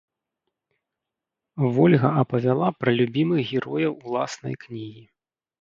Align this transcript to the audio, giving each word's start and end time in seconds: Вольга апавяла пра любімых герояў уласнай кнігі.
Вольга 1.75 2.07
апавяла 2.21 2.69
пра 2.79 2.91
любімых 3.01 3.39
герояў 3.55 3.93
уласнай 4.05 4.61
кнігі. 4.65 5.07